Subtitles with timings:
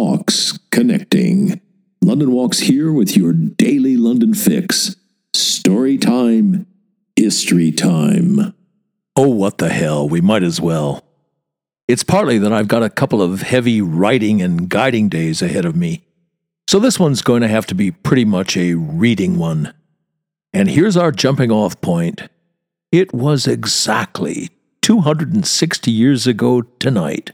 [0.00, 1.60] Walks Connecting.
[2.00, 4.94] London Walks here with your daily London fix.
[5.34, 6.68] Story time,
[7.16, 8.54] history time.
[9.16, 11.02] Oh, what the hell, we might as well.
[11.88, 15.74] It's partly that I've got a couple of heavy writing and guiding days ahead of
[15.74, 16.04] me,
[16.68, 19.74] so this one's going to have to be pretty much a reading one.
[20.52, 22.22] And here's our jumping off point.
[22.92, 27.32] It was exactly 260 years ago tonight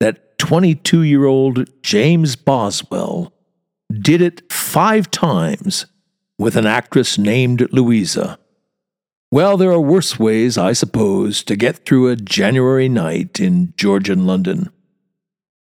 [0.00, 3.32] that 22 year old James Boswell
[3.92, 5.86] did it five times
[6.38, 8.38] with an actress named Louisa.
[9.30, 14.26] Well, there are worse ways, I suppose, to get through a January night in Georgian
[14.26, 14.70] London.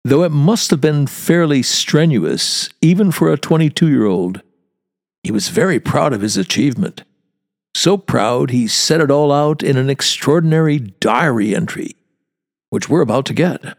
[0.05, 4.43] Though it must have been fairly strenuous, even for a 22 year old.
[5.25, 7.03] He was very proud of his achievement.
[7.75, 11.97] So proud, he set it all out in an extraordinary diary entry,
[12.71, 13.77] which we're about to get.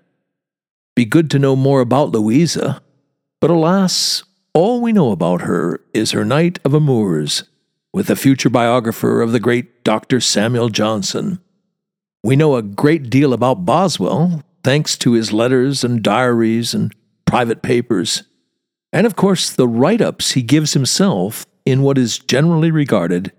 [0.98, 2.81] Be good to know more about Louisa,
[3.40, 4.23] but alas,
[4.56, 7.44] all we know about her is her night of amours
[7.94, 10.20] with the future biographer of the great Dr.
[10.20, 11.38] Samuel Johnson.
[12.23, 16.92] We know a great deal about Boswell, thanks to his letters and diaries and
[17.26, 18.23] private papers
[18.94, 23.32] and of course the write ups he gives himself in what is generally regarded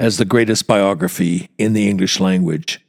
[0.00, 2.80] as the greatest biography in the English language.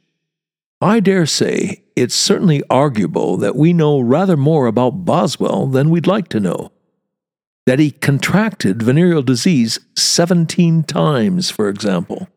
[0.84, 6.06] I dare say it's certainly arguable that we know rather more about Boswell than we'd
[6.06, 6.72] like to know.
[7.64, 12.28] That he contracted venereal disease 17 times, for example.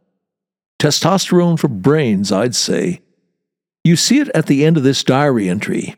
[0.80, 3.02] Testosterone for brains, I'd say.
[3.84, 5.98] You see it at the end of this diary entry.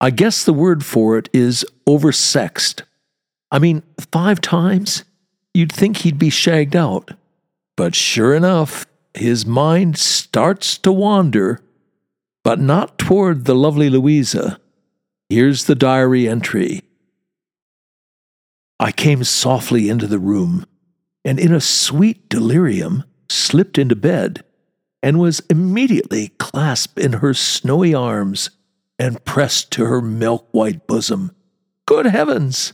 [0.00, 2.82] I guess the word for it is oversexed.
[3.52, 5.04] I mean, five times?
[5.54, 7.12] You'd think he'd be shagged out.
[7.76, 8.84] But sure enough,
[9.14, 11.60] his mind starts to wander,
[12.44, 14.60] but not toward the lovely Louisa.
[15.28, 16.82] Here's the diary entry.
[18.80, 20.64] I came softly into the room,
[21.24, 24.44] and in a sweet delirium slipped into bed,
[25.02, 28.50] and was immediately clasped in her snowy arms
[28.98, 31.34] and pressed to her milk white bosom.
[31.86, 32.72] Good heavens!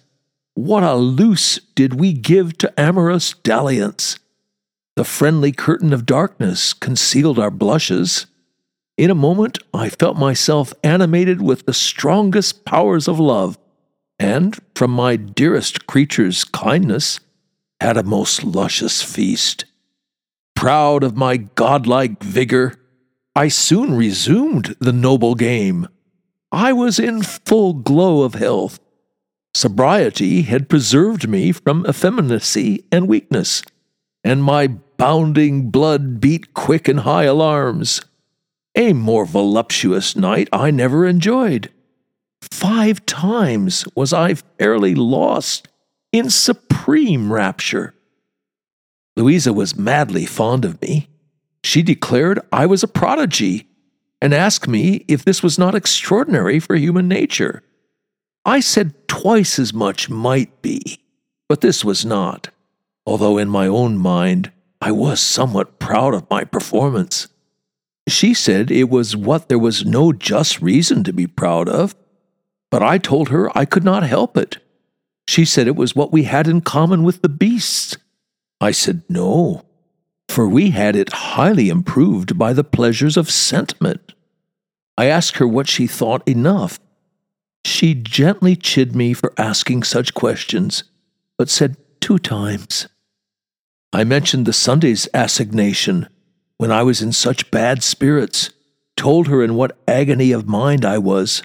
[0.54, 4.19] What a loose did we give to amorous dalliance!
[4.96, 8.26] The friendly curtain of darkness concealed our blushes.
[8.97, 13.59] In a moment, I felt myself animated with the strongest powers of love,
[14.19, 17.21] and, from my dearest creature's kindness,
[17.81, 19.65] had a most luscious feast.
[20.55, 22.77] Proud of my godlike vigor,
[23.34, 25.88] I soon resumed the noble game.
[26.53, 28.78] I was in full glow of health,
[29.55, 33.62] Sobriety had preserved me from effeminacy and weakness,
[34.25, 38.00] and my bounding blood beat quick and high alarms.
[38.76, 41.70] A more voluptuous night I never enjoyed.
[42.50, 45.68] Five times was I fairly lost
[46.12, 47.94] in supreme rapture.
[49.16, 51.08] Louisa was madly fond of me.
[51.62, 53.68] She declared I was a prodigy
[54.20, 57.62] and asked me if this was not extraordinary for human nature.
[58.44, 61.00] I said twice as much might be,
[61.48, 62.48] but this was not,
[63.06, 67.28] although in my own mind I was somewhat proud of my performance.
[68.09, 71.94] She said it was what there was no just reason to be proud of,
[72.70, 74.59] but I told her I could not help it.
[75.26, 77.97] She said it was what we had in common with the beasts.
[78.60, 79.64] I said no,
[80.28, 84.12] for we had it highly improved by the pleasures of sentiment.
[84.98, 86.78] I asked her what she thought enough
[87.64, 90.84] she gently chid me for asking such questions,
[91.38, 92.88] but said two times.
[93.93, 96.09] I mentioned the Sunday's assignation
[96.59, 98.50] when I was in such bad spirits,
[98.97, 101.42] told her in what agony of mind I was,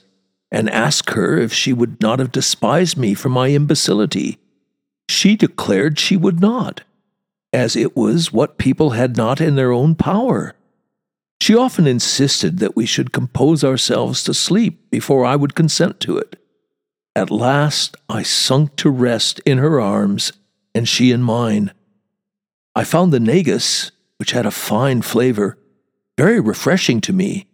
[0.51, 4.37] and asked her if she would not have despised me for my imbecility.
[5.07, 6.83] She declared she would not,
[7.51, 10.55] as it was what people had not in their own power.
[11.41, 16.17] She often insisted that we should compose ourselves to sleep before I would consent to
[16.17, 16.35] it.
[17.15, 20.31] At last I sunk to rest in her arms,
[20.75, 21.71] and she in mine.
[22.75, 25.57] I found the negus, which had a fine flavor,
[26.17, 27.47] very refreshing to me.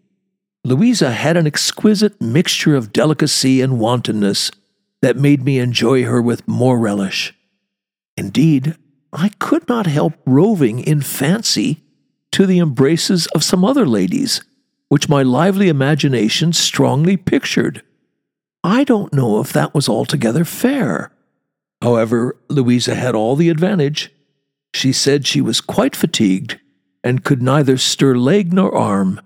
[0.64, 4.50] Louisa had an exquisite mixture of delicacy and wantonness
[5.02, 7.34] that made me enjoy her with more relish.
[8.18, 8.76] Indeed,
[9.14, 11.84] I could not help roving in fancy
[12.32, 14.42] to the embraces of some other ladies,
[14.90, 17.84] which my lively imagination strongly pictured.
[18.64, 21.12] I don't know if that was altogether fair.
[21.82, 24.12] However, Louisa had all the advantage.
[24.76, 26.60] She said she was quite fatigued
[27.02, 29.22] and could neither stir leg nor arm.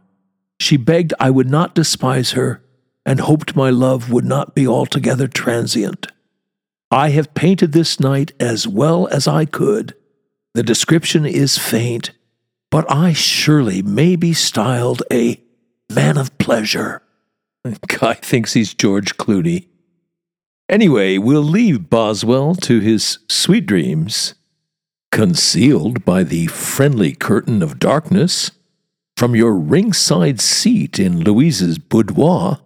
[0.59, 2.63] She begged I would not despise her,
[3.03, 6.05] and hoped my love would not be altogether transient.
[6.91, 9.95] I have painted this night as well as I could.
[10.53, 12.11] The description is faint,
[12.69, 15.41] but I surely may be styled a
[15.89, 17.01] man of pleasure.
[17.87, 19.65] Guy thinks he's George Clooney.
[20.69, 24.35] Anyway, we'll leave Boswell to his sweet dreams,
[25.11, 28.51] concealed by the friendly curtain of darkness.
[29.17, 32.59] From your ringside seat in Louise's boudoir,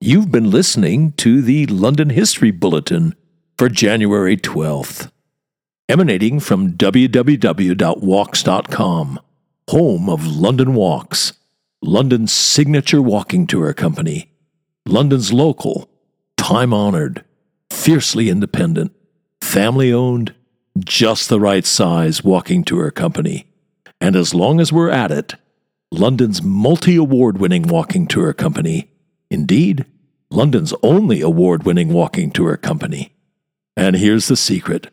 [0.00, 3.14] you've been listening to the London History Bulletin
[3.56, 5.12] for January 12th,
[5.88, 7.20] emanating from www.walks.com,
[9.70, 11.34] home of London Walks,
[11.80, 14.32] London's signature walking tour company,
[14.86, 15.88] London's local,
[16.36, 17.24] time honored,
[17.70, 18.92] fiercely independent,
[19.40, 20.34] family owned,
[20.78, 23.46] just the right size walking tour company.
[24.00, 25.34] And as long as we're at it,
[25.90, 28.90] London's multi award winning walking tour company.
[29.30, 29.84] Indeed,
[30.30, 33.14] London's only award winning walking tour company.
[33.76, 34.90] And here's the secret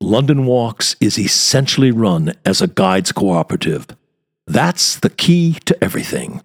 [0.00, 3.86] London Walks is essentially run as a guides cooperative.
[4.46, 6.42] That's the key to everything.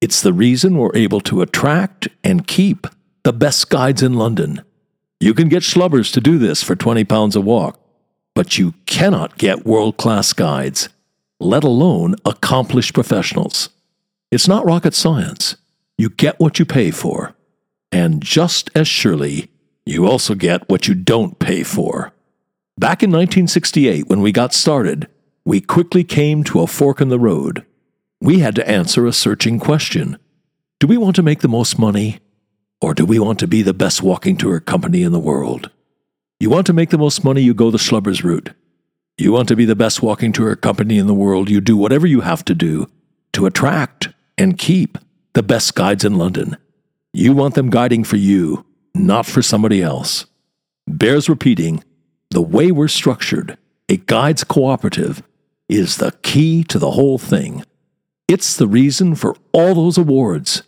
[0.00, 2.86] It's the reason we're able to attract and keep
[3.22, 4.62] the best guides in London.
[5.20, 7.80] You can get schlubbers to do this for 20 pounds a walk,
[8.38, 10.88] but you cannot get world class guides
[11.40, 13.68] let alone accomplished professionals.
[14.30, 15.56] It's not rocket science.
[15.96, 17.34] You get what you pay for.
[17.90, 19.50] And just as surely,
[19.84, 22.12] you also get what you don't pay for.
[22.78, 25.08] Back in 1968, when we got started,
[25.44, 27.66] we quickly came to a fork in the road.
[28.20, 30.16] We had to answer a searching question
[30.78, 32.20] Do we want to make the most money?
[32.80, 35.72] Or do we want to be the best walking tour company in the world?
[36.40, 38.50] You want to make the most money, you go the Schlubbers route.
[39.16, 42.06] You want to be the best walking tour company in the world, you do whatever
[42.06, 42.88] you have to do
[43.32, 44.98] to attract and keep
[45.32, 46.56] the best guides in London.
[47.12, 48.64] You want them guiding for you,
[48.94, 50.26] not for somebody else.
[50.86, 51.82] Bears repeating
[52.30, 53.58] the way we're structured,
[53.88, 55.24] a guides cooperative,
[55.68, 57.64] is the key to the whole thing.
[58.28, 60.62] It's the reason for all those awards.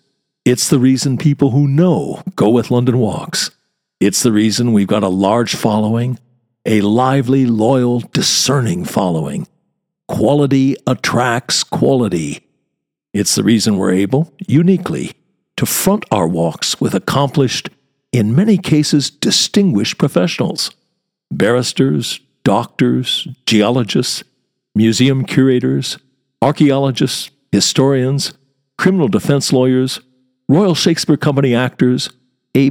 [0.45, 3.53] It's the reason people who know go with London Walks.
[4.01, 6.19] It's the reason we've got a large following
[6.67, 9.47] a lively, loyal, discerning following.
[10.09, 12.47] Quality attracts quality.
[13.15, 15.13] It's the reason we're able, uniquely,
[15.57, 17.71] to front our walks with accomplished,
[18.13, 20.71] in many cases distinguished professionals
[21.31, 24.23] barristers, doctors, geologists,
[24.75, 25.99] museum curators,
[26.43, 28.35] archaeologists, historians,
[28.77, 30.01] criminal defense lawyers,
[30.49, 32.11] Royal Shakespeare Company actors,
[32.57, 32.71] a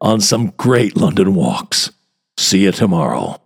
[0.00, 1.90] on some great London walks.
[2.36, 3.40] See you tomorrow.